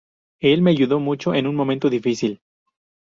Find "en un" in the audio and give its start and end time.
1.35-1.55